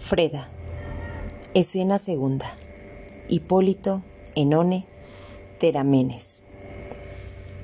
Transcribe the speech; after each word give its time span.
Freda. 0.00 0.48
Escena 1.54 1.98
segunda. 1.98 2.52
Hipólito, 3.28 4.02
Enone, 4.34 4.86
Teramenes. 5.58 6.42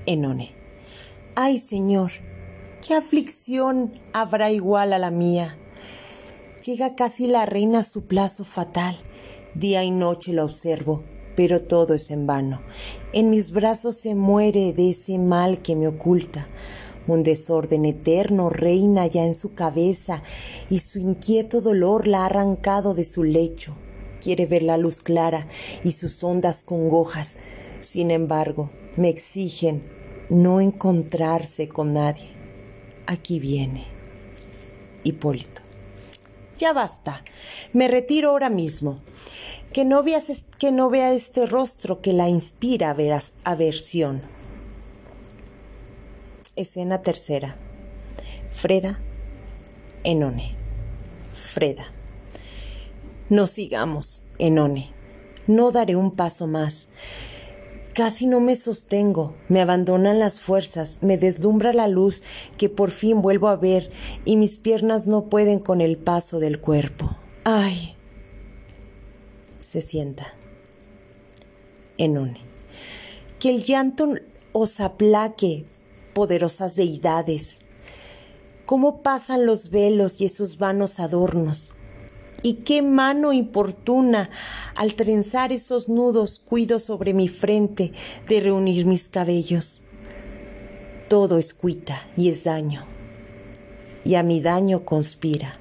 Enone. 0.04 0.52
Ay, 1.34 1.58
Señor, 1.58 2.12
qué 2.86 2.94
aflicción 2.94 3.94
habrá 4.12 4.52
igual 4.52 4.92
a 4.92 4.98
la 4.98 5.10
mía. 5.10 5.56
Llega 6.64 6.94
casi 6.94 7.26
la 7.26 7.46
reina 7.46 7.80
a 7.80 7.84
su 7.84 8.06
plazo 8.06 8.44
fatal. 8.44 8.96
Día 9.54 9.82
y 9.82 9.90
noche 9.90 10.32
la 10.32 10.44
observo, 10.44 11.02
pero 11.34 11.62
todo 11.62 11.94
es 11.94 12.10
en 12.10 12.28
vano. 12.28 12.60
En 13.12 13.30
mis 13.30 13.50
brazos 13.50 13.96
se 13.96 14.14
muere 14.14 14.72
de 14.72 14.90
ese 14.90 15.18
mal 15.18 15.62
que 15.62 15.74
me 15.74 15.88
oculta. 15.88 16.46
Un 17.06 17.22
desorden 17.22 17.84
eterno 17.84 18.50
reina 18.50 19.06
ya 19.06 19.24
en 19.24 19.34
su 19.34 19.54
cabeza 19.54 20.22
y 20.68 20.80
su 20.80 20.98
inquieto 20.98 21.60
dolor 21.60 22.06
la 22.06 22.22
ha 22.22 22.26
arrancado 22.26 22.94
de 22.94 23.04
su 23.04 23.22
lecho. 23.22 23.76
Quiere 24.20 24.46
ver 24.46 24.62
la 24.62 24.76
luz 24.76 25.00
clara 25.00 25.46
y 25.84 25.92
sus 25.92 26.22
ondas 26.24 26.64
congojas. 26.64 27.36
Sin 27.80 28.10
embargo, 28.10 28.70
me 28.96 29.08
exigen 29.08 29.84
no 30.28 30.60
encontrarse 30.60 31.68
con 31.68 31.92
nadie. 31.92 32.28
Aquí 33.06 33.38
viene. 33.38 33.84
Hipólito. 35.04 35.62
Ya 36.58 36.72
basta. 36.72 37.22
Me 37.72 37.86
retiro 37.86 38.30
ahora 38.30 38.50
mismo. 38.50 39.00
Que 39.72 39.84
no, 39.84 40.02
veas, 40.02 40.46
que 40.58 40.72
no 40.72 40.90
vea 40.90 41.12
este 41.12 41.46
rostro 41.46 42.00
que 42.00 42.12
la 42.12 42.28
inspira 42.28 42.90
a 42.90 43.20
aversión. 43.44 44.22
Escena 46.56 47.02
tercera. 47.02 47.56
Freda, 48.50 48.98
Enone. 50.04 50.56
Freda. 51.32 51.86
No 53.28 53.46
sigamos, 53.46 54.24
Enone. 54.38 54.90
No 55.46 55.70
daré 55.70 55.96
un 55.96 56.12
paso 56.12 56.46
más. 56.46 56.88
Casi 57.92 58.26
no 58.26 58.40
me 58.40 58.56
sostengo, 58.56 59.34
me 59.48 59.60
abandonan 59.60 60.18
las 60.18 60.40
fuerzas, 60.40 60.98
me 61.02 61.16
deslumbra 61.16 61.72
la 61.72 61.88
luz 61.88 62.22
que 62.56 62.68
por 62.68 62.90
fin 62.90 63.22
vuelvo 63.22 63.48
a 63.48 63.56
ver 63.56 63.90
y 64.24 64.36
mis 64.36 64.58
piernas 64.58 65.06
no 65.06 65.30
pueden 65.30 65.60
con 65.60 65.80
el 65.80 65.96
paso 65.96 66.38
del 66.38 66.60
cuerpo. 66.60 67.16
¡Ay! 67.44 67.96
Se 69.60 69.82
sienta. 69.82 70.34
Enone. 71.98 72.40
Que 73.38 73.50
el 73.50 73.64
llanto 73.64 74.14
os 74.52 74.80
aplaque, 74.80 75.64
poderosas 76.16 76.76
deidades. 76.76 77.58
Cómo 78.64 79.02
pasan 79.02 79.44
los 79.44 79.68
velos 79.68 80.18
y 80.18 80.24
esos 80.24 80.56
vanos 80.56 80.98
adornos. 80.98 81.72
Y 82.42 82.54
qué 82.64 82.80
mano 82.80 83.34
importuna 83.34 84.30
al 84.76 84.94
trenzar 84.94 85.52
esos 85.52 85.90
nudos 85.90 86.38
cuido 86.38 86.80
sobre 86.80 87.12
mi 87.12 87.28
frente 87.28 87.92
de 88.28 88.40
reunir 88.40 88.86
mis 88.86 89.10
cabellos. 89.10 89.82
Todo 91.08 91.36
es 91.36 91.52
cuita 91.52 92.08
y 92.16 92.30
es 92.30 92.44
daño, 92.44 92.82
y 94.02 94.14
a 94.14 94.22
mi 94.22 94.40
daño 94.40 94.86
conspira. 94.86 95.52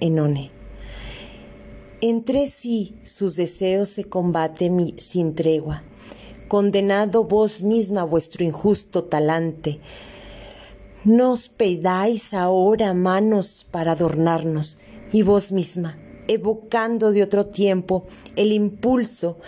Enone. 0.00 0.50
Entre 2.02 2.46
sí 2.46 2.96
sus 3.04 3.36
deseos 3.36 3.88
se 3.88 4.04
combate 4.04 4.70
sin 4.98 5.34
tregua 5.34 5.82
condenado 6.52 7.24
vos 7.24 7.62
misma 7.62 8.04
vuestro 8.04 8.44
injusto 8.44 9.04
talante. 9.04 9.80
Nos 11.02 11.48
pedáis 11.48 12.34
ahora 12.34 12.92
manos 12.92 13.66
para 13.70 13.92
adornarnos, 13.92 14.76
y 15.14 15.22
vos 15.22 15.50
misma, 15.50 15.96
evocando 16.28 17.12
de 17.12 17.22
otro 17.22 17.46
tiempo 17.46 18.04
el 18.36 18.52
impulso, 18.52 19.38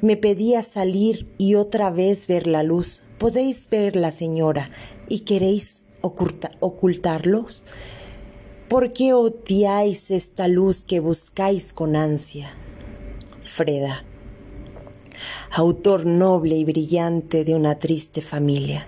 me 0.00 0.16
pedía 0.16 0.62
salir 0.62 1.30
y 1.36 1.56
otra 1.56 1.90
vez 1.90 2.26
ver 2.26 2.46
la 2.46 2.62
luz. 2.62 3.02
¿Podéis 3.18 3.68
verla, 3.68 4.10
señora, 4.10 4.70
y 5.10 5.26
queréis 5.26 5.84
ocultarlos? 6.00 7.64
¿Por 8.68 8.94
qué 8.94 9.12
odiáis 9.12 10.10
esta 10.10 10.48
luz 10.48 10.84
que 10.84 11.00
buscáis 11.00 11.74
con 11.74 11.96
ansia? 11.96 12.48
Freda 13.42 14.06
autor 15.50 16.06
noble 16.06 16.56
y 16.56 16.64
brillante 16.64 17.44
de 17.44 17.54
una 17.54 17.78
triste 17.78 18.20
familia, 18.22 18.86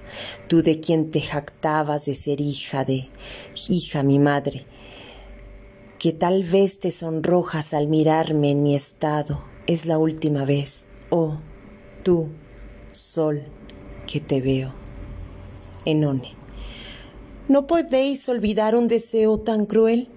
tú 0.49 0.63
de 0.63 0.81
quien 0.81 1.11
te 1.11 1.21
jactabas 1.21 2.05
de 2.05 2.15
ser 2.15 2.41
hija 2.41 2.85
de 2.85 3.09
hija 3.69 4.03
mi 4.03 4.19
madre, 4.19 4.65
que 5.99 6.13
tal 6.13 6.45
vez 6.45 6.79
te 6.79 6.91
sonrojas 6.91 7.75
al 7.75 7.89
mirarme 7.89 8.51
en 8.51 8.63
mi 8.63 8.75
estado, 8.75 9.43
es 9.67 9.87
la 9.87 9.99
última 9.99 10.45
vez, 10.45 10.85
oh, 11.11 11.39
tú, 12.03 12.29
sol, 12.93 13.43
que 14.07 14.21
te 14.21 14.41
veo. 14.41 14.73
Enone, 15.85 16.35
¿no 17.49 17.67
podéis 17.67 18.29
olvidar 18.29 18.75
un 18.75 18.89
deseo 18.89 19.39
tan 19.39 19.67
cruel? 19.67 20.09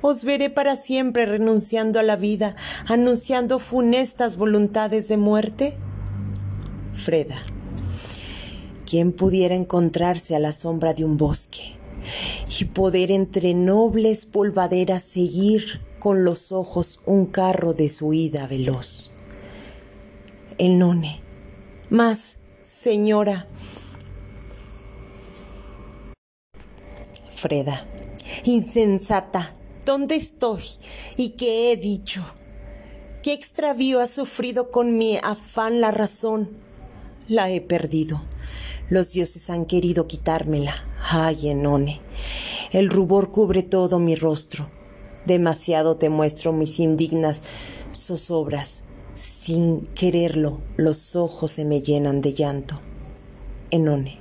Os 0.00 0.22
veré 0.22 0.48
para 0.48 0.76
siempre 0.76 1.26
renunciando 1.26 1.98
a 1.98 2.02
la 2.02 2.16
vida, 2.16 2.54
anunciando 2.86 3.58
funestas 3.58 4.36
voluntades 4.36 5.08
de 5.08 5.16
muerte. 5.16 5.74
Freda. 6.92 7.36
¿Quién 8.86 9.12
pudiera 9.12 9.54
encontrarse 9.54 10.34
a 10.34 10.38
la 10.38 10.52
sombra 10.52 10.94
de 10.94 11.04
un 11.04 11.16
bosque 11.16 11.76
y 12.58 12.64
poder 12.64 13.10
entre 13.10 13.52
nobles 13.54 14.24
polvaderas 14.24 15.02
seguir 15.02 15.80
con 15.98 16.24
los 16.24 16.52
ojos 16.52 17.02
un 17.04 17.26
carro 17.26 17.74
de 17.74 17.90
su 17.90 18.14
ida 18.14 18.46
veloz? 18.46 19.10
El 20.58 20.78
none. 20.78 21.20
Más, 21.90 22.38
señora. 22.62 23.46
Freda. 27.30 27.86
Insensata, 28.44 29.52
¿Dónde 29.88 30.16
estoy? 30.16 30.60
¿Y 31.16 31.30
qué 31.30 31.72
he 31.72 31.78
dicho? 31.78 32.22
¿Qué 33.22 33.32
extravío 33.32 34.00
ha 34.00 34.06
sufrido 34.06 34.70
con 34.70 34.98
mi 34.98 35.16
afán 35.16 35.80
la 35.80 35.90
razón? 35.92 36.50
La 37.26 37.48
he 37.48 37.62
perdido. 37.62 38.20
Los 38.90 39.12
dioses 39.12 39.48
han 39.48 39.64
querido 39.64 40.06
quitármela. 40.06 40.74
Ay, 41.10 41.48
Enone. 41.48 42.02
El 42.70 42.90
rubor 42.90 43.30
cubre 43.30 43.62
todo 43.62 43.98
mi 43.98 44.14
rostro. 44.14 44.68
Demasiado 45.24 45.96
te 45.96 46.10
muestro 46.10 46.52
mis 46.52 46.80
indignas 46.80 47.40
zozobras. 47.94 48.82
Sin 49.14 49.80
quererlo, 49.80 50.60
los 50.76 51.16
ojos 51.16 51.52
se 51.52 51.64
me 51.64 51.80
llenan 51.80 52.20
de 52.20 52.34
llanto. 52.34 52.78
Enone. 53.70 54.18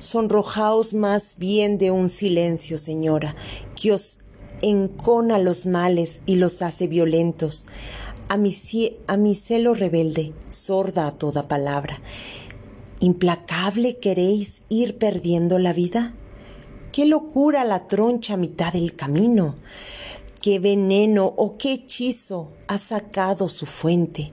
Sonrojaos 0.00 0.94
más 0.94 1.36
bien 1.38 1.78
de 1.78 1.92
un 1.92 2.08
silencio, 2.08 2.76
señora, 2.76 3.36
que 3.80 3.92
os 3.92 4.18
encona 4.62 5.38
los 5.38 5.66
males 5.66 6.22
y 6.24 6.36
los 6.36 6.62
hace 6.62 6.86
violentos. 6.86 7.66
A 8.28 8.38
mi, 8.38 9.34
celo 9.34 9.74
rebelde, 9.74 10.32
sorda 10.50 11.06
a 11.06 11.12
toda 11.12 11.48
palabra. 11.48 12.00
¿Implacable 13.00 13.98
queréis 13.98 14.62
ir 14.70 14.96
perdiendo 14.96 15.58
la 15.58 15.72
vida? 15.72 16.14
¿Qué 16.92 17.04
locura 17.04 17.64
la 17.64 17.86
troncha 17.86 18.34
a 18.34 18.38
mitad 18.38 18.72
del 18.72 18.96
camino? 18.96 19.56
¿Qué 20.40 20.58
veneno 20.58 21.26
o 21.36 21.58
qué 21.58 21.74
hechizo 21.74 22.52
ha 22.68 22.78
sacado 22.78 23.48
su 23.48 23.66
fuente? 23.66 24.32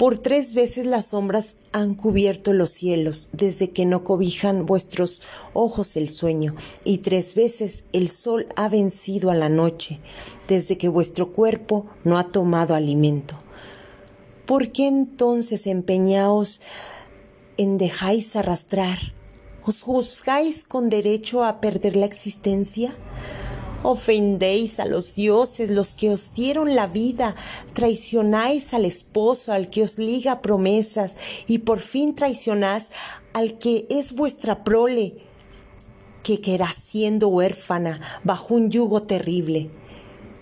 Por 0.00 0.16
tres 0.16 0.54
veces 0.54 0.86
las 0.86 1.08
sombras 1.08 1.56
han 1.72 1.94
cubierto 1.94 2.54
los 2.54 2.70
cielos 2.70 3.28
desde 3.32 3.68
que 3.68 3.84
no 3.84 4.02
cobijan 4.02 4.64
vuestros 4.64 5.20
ojos 5.52 5.94
el 5.94 6.08
sueño, 6.08 6.54
y 6.84 6.98
tres 6.98 7.34
veces 7.34 7.84
el 7.92 8.08
sol 8.08 8.46
ha 8.56 8.70
vencido 8.70 9.30
a 9.30 9.34
la 9.34 9.50
noche 9.50 10.00
desde 10.48 10.78
que 10.78 10.88
vuestro 10.88 11.32
cuerpo 11.32 11.84
no 12.02 12.16
ha 12.16 12.32
tomado 12.32 12.74
alimento. 12.74 13.34
¿Por 14.46 14.72
qué 14.72 14.86
entonces 14.86 15.66
empeñaos 15.66 16.62
en 17.58 17.76
dejáis 17.76 18.36
arrastrar? 18.36 18.96
¿Os 19.66 19.82
juzgáis 19.82 20.64
con 20.64 20.88
derecho 20.88 21.44
a 21.44 21.60
perder 21.60 21.96
la 21.96 22.06
existencia? 22.06 22.96
Ofendéis 23.82 24.78
a 24.78 24.84
los 24.84 25.14
dioses, 25.14 25.70
los 25.70 25.94
que 25.94 26.10
os 26.10 26.34
dieron 26.34 26.74
la 26.74 26.86
vida, 26.86 27.34
traicionáis 27.72 28.74
al 28.74 28.84
esposo, 28.84 29.52
al 29.52 29.70
que 29.70 29.82
os 29.82 29.96
liga 29.96 30.42
promesas, 30.42 31.16
y 31.46 31.58
por 31.58 31.78
fin 31.78 32.14
traicionáis 32.14 32.90
al 33.32 33.58
que 33.58 33.86
es 33.88 34.12
vuestra 34.12 34.64
prole, 34.64 35.14
que 36.22 36.42
querrá 36.42 36.70
siendo 36.72 37.28
huérfana 37.28 38.00
bajo 38.22 38.54
un 38.54 38.70
yugo 38.70 39.04
terrible. 39.04 39.70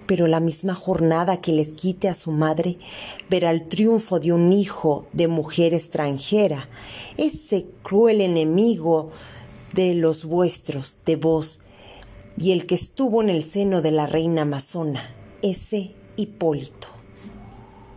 Pero 0.06 0.26
la 0.26 0.41
misma 0.41 0.75
jornada 0.75 1.41
que 1.41 1.52
les 1.52 1.69
quite 1.69 2.08
a 2.08 2.14
su 2.14 2.32
madre 2.32 2.76
verá 3.31 3.50
el 3.50 3.69
triunfo 3.69 4.19
de 4.19 4.32
un 4.32 4.52
hijo 4.52 5.06
de 5.12 5.29
mujer 5.29 5.75
extranjera, 5.75 6.69
ese 7.17 7.67
cruel 7.82 8.20
enemigo 8.20 9.11
de 9.75 9.94
los 9.94 10.25
vuestros, 10.25 10.99
de 11.05 11.14
vos, 11.14 11.61
y 12.38 12.52
el 12.52 12.67
que 12.67 12.75
estuvo 12.75 13.23
en 13.23 13.31
el 13.31 13.43
seno 13.43 13.82
de 13.82 13.90
la 13.90 14.06
reina 14.06 14.43
amazona, 14.43 15.14
ese 15.43 15.94
Hipólito. 16.17 16.88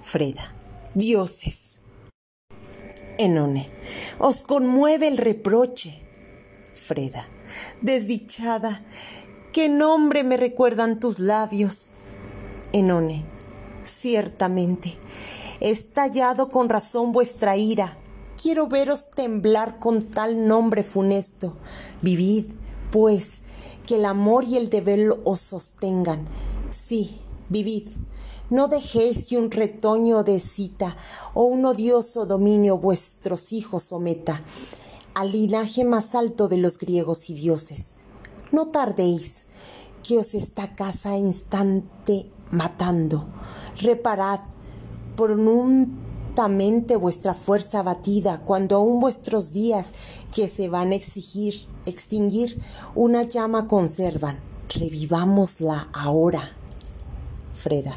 Freda. 0.01 0.53
Dioses. 0.93 1.79
Enone. 3.17 3.69
Os 4.19 4.43
conmueve 4.43 5.07
el 5.07 5.17
reproche. 5.17 6.01
Freda. 6.73 7.27
Desdichada. 7.81 8.83
¿Qué 9.53 9.69
nombre 9.69 10.23
me 10.23 10.37
recuerdan 10.37 10.99
tus 10.99 11.19
labios? 11.19 11.89
Enone. 12.73 13.25
Ciertamente. 13.85 14.97
Estallado 15.59 16.49
con 16.49 16.69
razón 16.69 17.11
vuestra 17.11 17.57
ira. 17.57 17.97
Quiero 18.41 18.67
veros 18.67 19.11
temblar 19.11 19.77
con 19.77 20.01
tal 20.01 20.47
nombre 20.47 20.81
funesto. 20.81 21.57
Vivid, 22.01 22.45
pues, 22.91 23.43
que 23.91 23.97
el 23.97 24.05
amor 24.05 24.45
y 24.45 24.55
el 24.55 24.69
deber 24.69 25.19
os 25.25 25.41
sostengan. 25.41 26.25
Sí, 26.69 27.19
vivid. 27.49 27.89
No 28.49 28.69
dejéis 28.69 29.25
que 29.25 29.37
un 29.37 29.51
retoño 29.51 30.23
de 30.23 30.39
cita 30.39 30.95
o 31.33 31.43
un 31.43 31.65
odioso 31.65 32.25
dominio 32.25 32.77
vuestros 32.77 33.51
hijos 33.51 33.83
someta 33.83 34.39
al 35.13 35.33
linaje 35.33 35.83
más 35.83 36.15
alto 36.15 36.47
de 36.47 36.55
los 36.55 36.77
griegos 36.77 37.29
y 37.29 37.33
dioses. 37.33 37.95
No 38.53 38.67
tardéis, 38.67 39.43
que 40.07 40.19
os 40.19 40.35
esta 40.35 40.73
casa 40.73 41.17
instante 41.17 42.31
matando. 42.49 43.25
Reparad 43.81 44.39
vuestra 46.99 47.33
fuerza 47.33 47.79
abatida, 47.79 48.41
cuando 48.45 48.77
aún 48.77 48.99
vuestros 48.99 49.51
días 49.53 49.91
que 50.33 50.47
se 50.47 50.69
van 50.69 50.91
a 50.91 50.95
exigir, 50.95 51.65
extinguir, 51.85 52.61
una 52.95 53.23
llama 53.23 53.67
conservan. 53.67 54.39
Revivámosla 54.69 55.89
ahora. 55.93 56.41
Freda. 57.53 57.95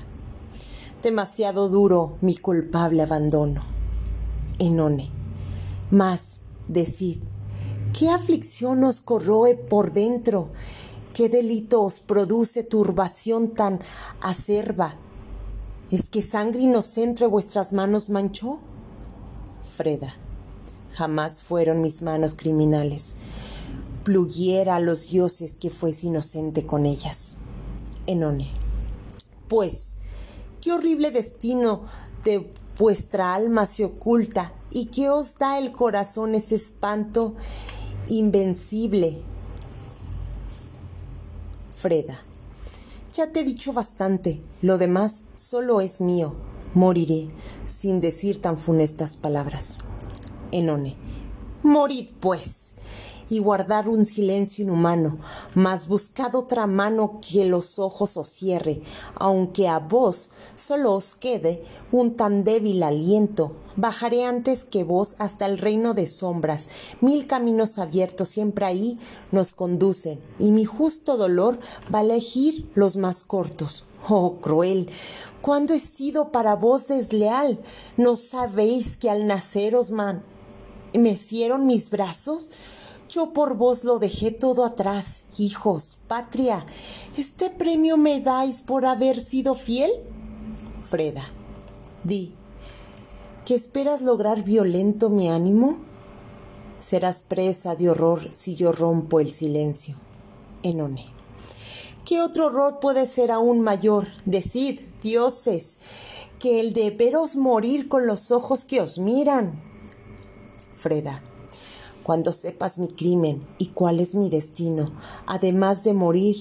Demasiado 1.03 1.69
duro 1.69 2.17
mi 2.21 2.35
culpable 2.37 3.03
abandono. 3.03 3.63
Enone. 4.59 5.11
Mas, 5.91 6.41
decid, 6.67 7.19
¿qué 7.97 8.09
aflicción 8.11 8.85
os 8.85 9.01
corroe 9.01 9.55
por 9.55 9.93
dentro? 9.93 10.49
¿Qué 11.13 11.29
delito 11.29 11.83
os 11.83 12.01
produce 12.01 12.65
turbación 12.65 13.55
tan 13.55 13.79
acerba? 14.21 14.97
¿Es 15.91 16.09
que 16.09 16.23
sangre 16.23 16.63
inocente 16.63 17.27
vuestras 17.27 17.73
manos 17.73 18.09
manchó? 18.09 18.59
Freda, 19.77 20.15
jamás 20.93 21.43
fueron 21.43 21.81
mis 21.81 22.03
manos 22.03 22.35
criminales. 22.35 23.15
Pluguiera 24.03 24.77
a 24.77 24.81
los 24.81 25.11
dioses 25.11 25.57
que 25.57 25.71
fuese 25.71 26.07
inocente 26.07 26.65
con 26.65 26.87
ellas. 26.87 27.37
Enone. 28.07 28.49
Pues, 29.49 29.97
qué 30.61 30.73
horrible 30.73 31.11
destino 31.11 31.83
de 32.25 32.51
vuestra 32.79 33.35
alma 33.35 33.67
se 33.67 33.85
oculta 33.85 34.53
y 34.71 34.87
que 34.87 35.11
os 35.11 35.39
da 35.39 35.59
el 35.59 35.73
corazón 35.73 36.35
ese 36.35 36.55
espanto 36.55 37.35
invencible. 38.09 39.23
Freda. 41.71 42.19
Ya 43.17 43.31
te 43.31 43.41
he 43.41 43.45
dicho 43.45 43.73
bastante, 43.73 44.43
lo 44.61 44.77
demás 44.77 45.23
solo 45.37 45.81
es 45.81 46.01
mío. 46.01 46.35
Moriré 46.75 47.29
sin 47.65 48.01
decir 48.01 48.43
tan 48.43 48.59
funestas 48.59 49.17
palabras. 49.17 49.79
Enone. 50.51 50.97
Morid, 51.63 52.11
pues 52.19 52.75
y 53.29 53.39
guardar 53.39 53.89
un 53.89 54.05
silencio 54.05 54.65
inhumano, 54.65 55.19
mas 55.55 55.89
buscad 55.89 56.35
otra 56.35 56.67
mano 56.67 57.21
que 57.21 57.45
los 57.45 57.79
ojos 57.79 58.17
os 58.17 58.29
cierre, 58.29 58.83
aunque 59.17 59.69
a 59.69 59.79
vos 59.79 60.31
solo 60.55 60.95
os 60.95 61.15
quede 61.15 61.63
un 61.93 62.17
tan 62.17 62.45
débil 62.45 62.83
aliento. 62.83 63.57
Bajaré 63.77 64.25
antes 64.25 64.63
que 64.63 64.85
vos 64.85 65.17
hasta 65.19 65.47
el 65.47 65.59
reino 65.59 65.95
de 65.95 66.07
sombras. 66.07 66.69
Mil 67.01 67.27
caminos 67.27 67.79
abiertos 67.79 68.29
siempre 68.29 68.67
ahí 68.67 68.99
nos 69.33 69.53
conducen, 69.53 70.21
y 70.39 70.53
mi 70.53 70.65
justo 70.65 71.17
dolor 71.17 71.59
va 71.93 71.99
a 71.99 72.03
elegir 72.03 72.71
los 72.75 72.97
más 72.97 73.25
cortos. 73.25 73.85
Oh, 74.09 74.37
cruel, 74.37 74.91
¿cuándo 75.41 75.73
he 75.73 75.81
sido 75.81 76.31
para 76.31 76.55
vos 76.55 76.87
desleal? 76.87 77.59
¿No 77.97 78.17
sabéis 78.17 78.97
que 78.97 79.09
al 79.09 79.27
naceros 79.27 79.91
man 79.91 80.23
mecieron 80.93 81.67
mis 81.67 81.91
brazos? 81.91 82.51
Yo 83.09 83.33
por 83.33 83.57
vos 83.57 83.85
lo 83.85 83.99
dejé 83.99 84.31
todo 84.31 84.65
atrás, 84.65 85.25
hijos, 85.39 85.99
patria. 86.09 86.65
¿Este 87.17 87.51
premio 87.51 87.97
me 87.97 88.21
dais 88.21 88.63
por 88.63 88.87
haber 88.87 89.21
sido 89.21 89.55
fiel? 89.55 89.91
Freda, 90.89 91.25
di, 92.03 92.33
¿que 93.45 93.55
esperas 93.55 94.01
lograr 94.01 94.43
violento 94.43 95.11
mi 95.11 95.29
ánimo? 95.29 95.79
Serás 96.79 97.23
presa 97.23 97.77
de 97.77 97.91
horror 97.91 98.31
si 98.33 98.55
yo 98.55 98.73
rompo 98.73 99.21
el 99.21 99.31
silencio. 99.31 99.97
Enone. 100.63 101.07
¿Qué 102.07 102.21
otro 102.21 102.47
horror 102.47 102.81
puede 102.81 103.07
ser 103.07 103.31
aún 103.31 103.61
mayor? 103.61 104.07
Decid, 104.25 104.81
dioses, 105.03 105.79
que 106.39 106.61
el 106.61 106.73
de 106.73 106.91
veros 106.91 107.37
morir 107.37 107.89
con 107.89 108.07
los 108.07 108.31
ojos 108.31 108.65
que 108.65 108.81
os 108.81 108.99
miran. 108.99 109.63
Freda 110.73 111.23
cuando 112.05 112.31
sepas 112.31 112.79
mi 112.79 112.87
crimen 112.87 113.45
y 113.59 113.71
cuál 113.71 113.99
es 113.99 114.15
mi 114.15 114.31
destino, 114.31 114.93
además 115.27 115.83
de 115.83 115.95
morir, 115.95 116.37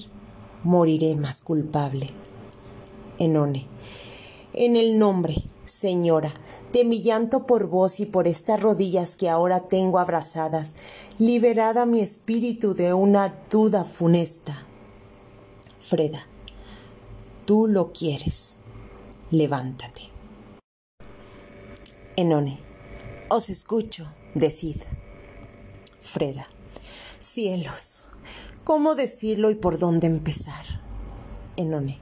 moriré 0.62 1.16
más 1.16 1.42
culpable. 1.42 2.10
Enone. 3.18 3.66
En 4.52 4.76
el 4.76 4.98
nombre, 4.98 5.42
Señora, 5.64 6.32
de 6.72 6.84
mi 6.84 7.00
llanto 7.00 7.46
por 7.46 7.68
vos 7.68 7.98
y 7.98 8.06
por 8.06 8.28
estas 8.28 8.60
rodillas 8.60 9.16
que 9.16 9.30
ahora 9.30 9.60
tengo 9.60 9.98
abrazadas, 9.98 10.74
liberada 11.18 11.86
mi 11.86 12.00
espíritu 12.00 12.74
de 12.74 12.92
una 12.92 13.34
duda 13.50 13.84
funesta. 13.84 14.54
Freda, 15.80 16.26
tú 17.46 17.66
lo 17.66 17.92
quieres. 17.92 18.58
Levántate. 19.30 20.02
Enone, 22.16 22.60
os 23.30 23.48
escucho, 23.48 24.06
decid. 24.34 24.82
Freda. 26.04 26.46
Cielos, 27.18 28.04
¿cómo 28.62 28.94
decirlo 28.94 29.50
y 29.50 29.54
por 29.54 29.78
dónde 29.78 30.06
empezar? 30.06 30.64
Enone. 31.56 31.98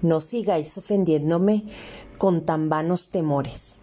No 0.00 0.20
sigáis 0.20 0.76
ofendiéndome 0.78 1.64
con 2.18 2.44
tan 2.44 2.68
vanos 2.68 3.10
temores. 3.10 3.78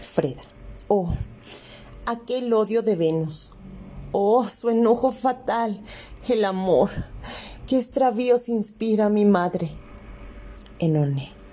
Freda. 0.00 0.42
Oh, 0.88 1.12
aquel 2.06 2.52
odio 2.54 2.82
de 2.82 2.96
Venus. 2.96 3.52
Oh, 4.10 4.48
su 4.48 4.70
enojo 4.70 5.12
fatal. 5.12 5.80
El 6.26 6.44
amor. 6.44 6.90
¿Qué 7.66 7.76
extravíos 7.76 8.48
inspira 8.48 9.10
mi 9.10 9.26
madre? 9.26 9.70
Enone. 10.78 11.43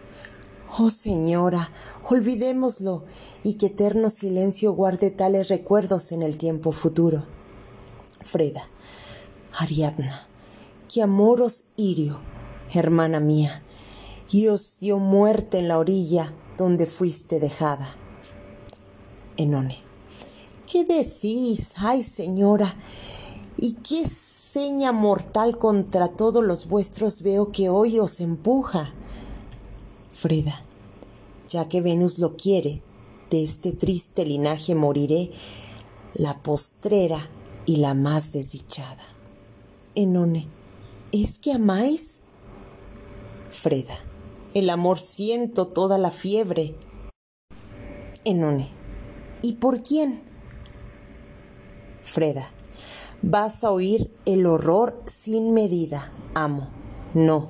Oh 0.79 0.89
Señora, 0.89 1.69
olvidémoslo 2.09 3.03
y 3.43 3.55
que 3.55 3.65
eterno 3.65 4.09
silencio 4.09 4.71
guarde 4.71 5.11
tales 5.11 5.49
recuerdos 5.49 6.13
en 6.13 6.21
el 6.21 6.37
tiempo 6.37 6.71
futuro. 6.71 7.25
Freda, 8.23 8.63
Ariadna, 9.57 10.27
que 10.87 11.01
amor 11.01 11.41
os 11.41 11.65
hirió, 11.75 12.21
hermana 12.73 13.19
mía, 13.19 13.61
y 14.31 14.47
os 14.47 14.79
dio 14.79 14.97
muerte 14.97 15.59
en 15.59 15.67
la 15.67 15.77
orilla 15.77 16.33
donde 16.55 16.85
fuiste 16.85 17.41
dejada. 17.41 17.89
Enone, 19.35 19.77
¿qué 20.71 20.85
decís? 20.85 21.73
Ay, 21.75 22.01
señora, 22.01 22.77
¿y 23.57 23.73
qué 23.73 24.07
seña 24.07 24.93
mortal 24.93 25.57
contra 25.57 26.07
todos 26.07 26.45
los 26.45 26.69
vuestros 26.69 27.23
veo 27.23 27.51
que 27.51 27.67
hoy 27.67 27.99
os 27.99 28.21
empuja? 28.21 28.93
Freda, 30.21 30.61
ya 31.49 31.67
que 31.67 31.81
Venus 31.81 32.19
lo 32.19 32.37
quiere, 32.37 32.83
de 33.31 33.43
este 33.43 33.71
triste 33.71 34.23
linaje 34.23 34.75
moriré, 34.75 35.31
la 36.13 36.43
postrera 36.43 37.27
y 37.65 37.77
la 37.77 37.95
más 37.95 38.31
desdichada. 38.31 39.03
Enone, 39.95 40.47
¿es 41.11 41.39
que 41.39 41.53
amáis? 41.53 42.19
Freda, 43.49 43.97
el 44.53 44.69
amor 44.69 44.99
siento 44.99 45.65
toda 45.65 45.97
la 45.97 46.11
fiebre. 46.11 46.75
Enone, 48.23 48.69
¿y 49.41 49.53
por 49.53 49.81
quién? 49.81 50.21
Freda, 52.03 52.47
vas 53.23 53.63
a 53.63 53.71
oír 53.71 54.13
el 54.25 54.45
horror 54.45 55.01
sin 55.07 55.51
medida, 55.53 56.13
amo. 56.35 56.69
No, 57.15 57.47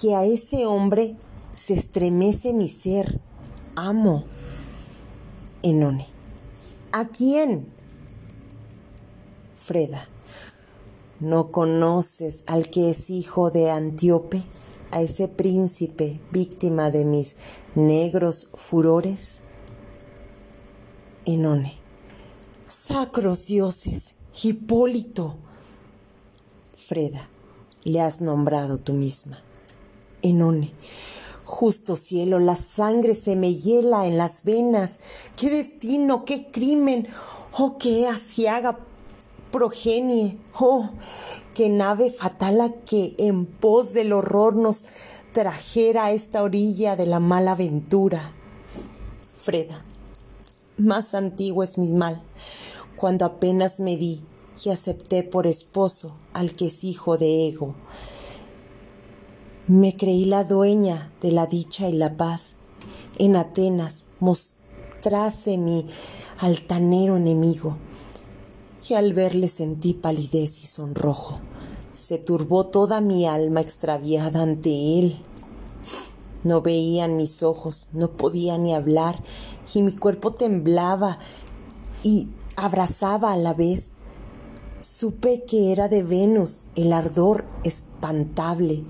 que 0.00 0.14
a 0.14 0.24
ese 0.24 0.64
hombre 0.64 1.16
se 1.52 1.74
estremece 1.74 2.52
mi 2.52 2.68
ser. 2.68 3.20
Amo. 3.76 4.24
Enone. 5.62 6.08
¿A 6.90 7.06
quién? 7.06 7.68
Freda. 9.54 10.08
¿No 11.20 11.52
conoces 11.52 12.42
al 12.48 12.68
que 12.68 12.90
es 12.90 13.08
hijo 13.10 13.50
de 13.50 13.70
Antíope, 13.70 14.42
a 14.90 15.02
ese 15.02 15.28
príncipe 15.28 16.20
víctima 16.32 16.90
de 16.90 17.04
mis 17.04 17.36
negros 17.76 18.48
furores? 18.54 19.40
Enone. 21.24 21.78
Sacros 22.66 23.46
dioses, 23.46 24.16
Hipólito. 24.42 25.36
Freda, 26.76 27.28
le 27.84 28.00
has 28.00 28.20
nombrado 28.20 28.78
tú 28.78 28.94
misma. 28.94 29.38
Enone. 30.22 30.72
Justo 31.54 31.96
cielo, 31.96 32.38
la 32.38 32.56
sangre 32.56 33.14
se 33.14 33.36
me 33.36 33.54
hiela 33.54 34.06
en 34.06 34.16
las 34.16 34.42
venas. 34.42 35.00
¡Qué 35.36 35.50
destino, 35.50 36.24
qué 36.24 36.50
crimen! 36.50 37.06
¡Oh, 37.58 37.76
qué 37.76 38.08
asiaga 38.08 38.78
progenie! 39.50 40.38
¡Oh, 40.58 40.88
qué 41.52 41.68
nave 41.68 42.10
fatal 42.10 42.76
que 42.86 43.14
en 43.18 43.44
pos 43.44 43.92
del 43.92 44.14
horror 44.14 44.56
nos 44.56 44.86
trajera 45.34 46.06
a 46.06 46.12
esta 46.12 46.42
orilla 46.42 46.96
de 46.96 47.04
la 47.04 47.20
mala 47.20 47.54
ventura! 47.54 48.32
Freda, 49.36 49.84
más 50.78 51.12
antiguo 51.12 51.62
es 51.62 51.76
mi 51.76 51.92
mal, 51.92 52.22
cuando 52.96 53.26
apenas 53.26 53.78
me 53.78 53.98
di 53.98 54.22
y 54.64 54.70
acepté 54.70 55.22
por 55.22 55.46
esposo 55.46 56.16
al 56.32 56.54
que 56.54 56.68
es 56.68 56.82
hijo 56.82 57.18
de 57.18 57.48
Ego. 57.48 57.74
Me 59.68 59.96
creí 59.96 60.24
la 60.24 60.42
dueña 60.42 61.12
de 61.20 61.30
la 61.30 61.46
dicha 61.46 61.88
y 61.88 61.92
la 61.92 62.16
paz. 62.16 62.56
En 63.18 63.36
Atenas 63.36 64.06
mostrase 64.18 65.56
mi 65.56 65.86
altanero 66.38 67.16
enemigo, 67.16 67.76
y 68.88 68.94
al 68.94 69.14
verle 69.14 69.46
sentí 69.46 69.94
palidez 69.94 70.64
y 70.64 70.66
sonrojo. 70.66 71.38
Se 71.92 72.18
turbó 72.18 72.66
toda 72.66 73.00
mi 73.00 73.24
alma 73.24 73.60
extraviada 73.60 74.42
ante 74.42 74.98
él. 74.98 75.22
No 76.42 76.60
veían 76.60 77.14
mis 77.14 77.44
ojos, 77.44 77.88
no 77.92 78.10
podía 78.10 78.58
ni 78.58 78.74
hablar, 78.74 79.22
y 79.72 79.82
mi 79.82 79.92
cuerpo 79.92 80.32
temblaba 80.32 81.20
y 82.02 82.26
abrazaba 82.56 83.32
a 83.32 83.36
la 83.36 83.54
vez. 83.54 83.92
Supe 84.80 85.44
que 85.44 85.70
era 85.70 85.86
de 85.86 86.02
Venus 86.02 86.66
el 86.74 86.92
ardor 86.92 87.44
espantable, 87.62 88.82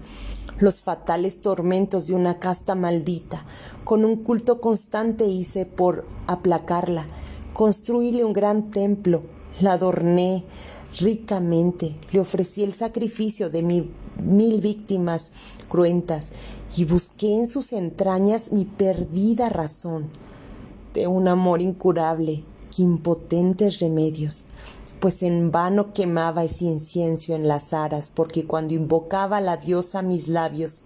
los 0.62 0.80
fatales 0.80 1.40
tormentos 1.40 2.06
de 2.06 2.14
una 2.14 2.38
casta 2.38 2.76
maldita. 2.76 3.44
Con 3.82 4.04
un 4.04 4.22
culto 4.22 4.60
constante 4.60 5.24
hice 5.24 5.66
por 5.66 6.06
aplacarla, 6.28 7.04
construíle 7.52 8.24
un 8.24 8.32
gran 8.32 8.70
templo, 8.70 9.22
la 9.60 9.72
adorné 9.72 10.44
ricamente, 11.00 11.96
le 12.12 12.20
ofrecí 12.20 12.62
el 12.62 12.72
sacrificio 12.72 13.50
de 13.50 13.62
mil 13.64 14.60
víctimas 14.60 15.32
cruentas 15.68 16.30
y 16.76 16.84
busqué 16.84 17.40
en 17.40 17.48
sus 17.48 17.72
entrañas 17.72 18.52
mi 18.52 18.64
perdida 18.64 19.48
razón. 19.48 20.10
De 20.94 21.08
un 21.08 21.26
amor 21.26 21.60
incurable 21.60 22.44
que 22.74 22.82
impotentes 22.82 23.80
remedios, 23.80 24.44
pues 25.02 25.24
en 25.24 25.50
vano 25.50 25.92
quemaba 25.92 26.44
ese 26.44 26.66
incienso 26.66 27.34
en 27.34 27.48
las 27.48 27.72
aras, 27.72 28.08
porque 28.08 28.46
cuando 28.46 28.74
invocaba 28.74 29.38
a 29.38 29.40
la 29.40 29.56
diosa 29.56 30.00
mis 30.00 30.28
labios, 30.28 30.82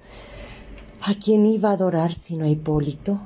¿a 1.03 1.13
quién 1.13 1.45
iba 1.45 1.69
a 1.69 1.75
adorar 1.75 2.13
sino 2.13 2.47
a 2.47 2.49
Hipólito? 2.49 3.21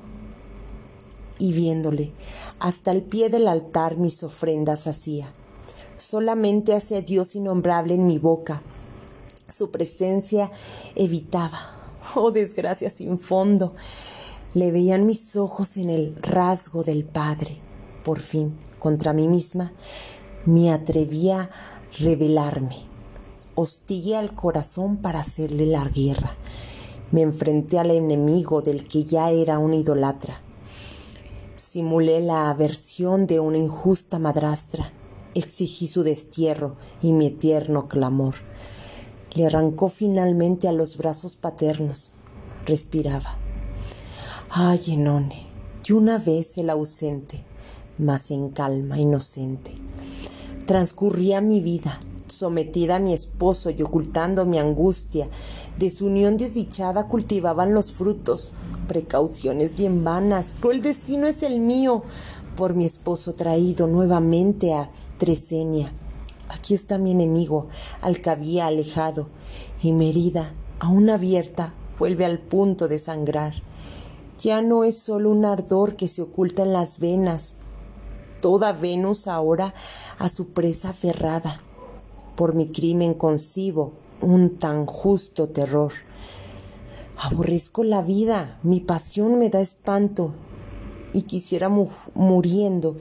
Y 1.39 1.53
viéndole, 1.53 2.11
hasta 2.59 2.91
el 2.91 3.03
pie 3.03 3.29
del 3.29 3.47
altar 3.47 3.99
mis 3.99 4.25
ofrendas 4.25 4.89
hacía. 4.89 5.29
Solamente 5.97 6.75
hacia 6.75 7.03
Dios 7.03 7.37
innombrable 7.37 7.95
en 7.95 8.09
mi 8.09 8.19
boca. 8.19 8.61
Su 9.47 9.71
presencia 9.71 10.51
evitaba. 10.97 11.77
Oh, 12.17 12.33
desgracia 12.33 12.91
sin 12.91 13.17
fondo. 13.17 13.77
Le 14.55 14.73
veían 14.73 15.07
mis 15.07 15.37
ojos 15.37 15.77
en 15.77 15.89
el 15.89 16.17
rasgo 16.17 16.83
del 16.83 17.05
Padre. 17.05 17.59
Por 18.03 18.19
fin, 18.19 18.59
contra 18.81 19.13
mí 19.13 19.29
misma, 19.29 19.73
me 20.51 20.73
atreví 20.73 21.31
a 21.31 21.49
revelarme. 22.01 22.75
Hostigué 23.55 24.17
al 24.17 24.35
corazón 24.35 24.97
para 24.97 25.21
hacerle 25.21 25.65
la 25.65 25.85
guerra. 25.85 26.33
Me 27.13 27.23
enfrenté 27.23 27.79
al 27.79 27.93
enemigo 27.93 28.61
del 28.61 28.89
que 28.89 29.05
ya 29.05 29.31
era 29.31 29.61
un 29.61 29.75
idolatra. 29.75 30.41
Simulé 31.55 32.21
la 32.21 32.51
aversión 32.51 33.29
de 33.29 33.39
una 33.39 33.59
injusta 33.59 34.19
madrastra. 34.19 34.93
Exigí 35.35 35.87
su 35.87 36.03
destierro 36.03 36.75
y 37.01 37.13
mi 37.13 37.27
eterno 37.27 37.87
clamor. 37.87 38.35
Le 39.35 39.47
arrancó 39.47 39.89
finalmente 39.89 40.67
a 40.67 40.73
los 40.73 40.97
brazos 40.97 41.37
paternos. 41.37 42.15
Respiraba. 42.67 43.37
Ay, 44.51 44.81
Enone, 44.89 45.47
y 45.89 45.93
una 45.93 46.19
vez 46.19 46.59
el 46.59 46.71
ausente, 46.71 47.45
mas 47.99 48.33
en 48.33 48.51
calma 48.51 48.99
inocente. 48.99 49.77
Transcurría 50.71 51.41
mi 51.41 51.61
vida, 51.61 51.99
sometida 52.29 52.95
a 52.95 53.01
mi 53.01 53.13
esposo 53.13 53.71
y 53.71 53.83
ocultando 53.83 54.47
mi 54.47 54.61
angustia. 54.61 55.29
De 55.81 55.91
su 55.91 56.07
unión 56.07 56.37
desdichada 56.37 57.09
cultivaban 57.09 57.75
los 57.75 57.91
frutos, 57.91 58.53
precauciones 58.87 59.75
bien 59.75 60.05
vanas. 60.05 60.55
Cruel 60.61 60.81
destino 60.81 61.27
es 61.27 61.43
el 61.43 61.59
mío, 61.59 62.03
por 62.57 62.75
mi 62.75 62.85
esposo 62.85 63.35
traído 63.35 63.89
nuevamente 63.89 64.73
a 64.73 64.89
Tresenia. 65.19 65.93
Aquí 66.51 66.75
está 66.75 66.99
mi 66.99 67.11
enemigo, 67.11 67.67
al 68.01 68.23
que 68.23 68.31
había 68.31 68.69
alejado, 68.69 69.27
y 69.83 69.91
mi 69.91 70.11
herida, 70.11 70.55
aún 70.79 71.11
abierta, 71.11 71.75
vuelve 71.99 72.25
al 72.25 72.39
punto 72.39 72.87
de 72.87 73.01
sangrar 73.01 73.55
ya 74.41 74.63
no 74.63 74.85
es 74.85 74.99
solo 74.99 75.31
un 75.31 75.45
ardor 75.45 75.97
que 75.97 76.09
se 76.09 76.23
oculta 76.23 76.63
en 76.63 76.73
las 76.73 76.99
venas, 76.99 77.57
toda 78.41 78.73
Venus 78.73 79.27
ahora 79.27 79.75
a 80.19 80.29
su 80.29 80.49
presa 80.51 80.91
aferrada. 80.91 81.57
Por 82.37 82.55
mi 82.55 82.69
crimen 82.69 83.15
concibo 83.15 83.93
un 84.21 84.59
tan 84.59 84.87
justo 84.87 85.49
terror. 85.49 85.93
Aborrezco 87.17 87.85
la 87.85 88.03
vida, 88.03 88.59
mi 88.63 88.81
pasión 88.81 89.39
me 89.39 89.51
da 89.51 89.61
espanto 89.61 90.35
y 91.13 91.23
quisiera 91.23 91.69
muriendo 91.69 92.97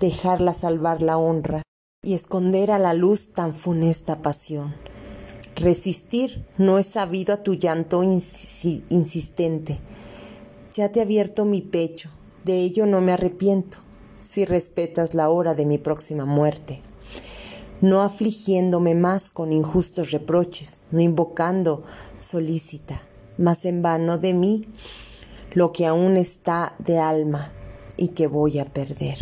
dejarla 0.00 0.54
salvar 0.54 1.02
la 1.02 1.18
honra 1.18 1.62
y 2.02 2.14
esconder 2.14 2.70
a 2.70 2.78
la 2.78 2.94
luz 2.94 3.32
tan 3.32 3.54
funesta 3.54 4.22
pasión. 4.22 4.74
Resistir 5.56 6.46
no 6.56 6.78
he 6.78 6.84
sabido 6.84 7.34
a 7.34 7.42
tu 7.42 7.54
llanto 7.54 8.04
insistente 8.04 9.78
ya 10.78 10.92
te 10.92 11.00
he 11.00 11.02
abierto 11.02 11.44
mi 11.44 11.60
pecho, 11.60 12.08
de 12.44 12.60
ello 12.60 12.86
no 12.86 13.00
me 13.00 13.10
arrepiento, 13.10 13.78
si 14.18 14.44
respetas 14.44 15.14
la 15.14 15.28
hora 15.28 15.54
de 15.54 15.66
mi 15.66 15.78
próxima 15.78 16.24
muerte. 16.24 16.80
No 17.80 18.02
afligiéndome 18.02 18.94
más 18.94 19.30
con 19.30 19.52
injustos 19.52 20.10
reproches, 20.10 20.84
no 20.90 21.00
invocando 21.00 21.82
solícita, 22.18 23.02
más 23.36 23.64
en 23.64 23.82
vano 23.82 24.18
de 24.18 24.34
mí 24.34 24.66
lo 25.54 25.72
que 25.72 25.86
aún 25.86 26.16
está 26.16 26.74
de 26.78 26.98
alma 26.98 27.52
y 27.96 28.08
que 28.08 28.26
voy 28.26 28.58
a 28.58 28.64
perder. 28.64 29.16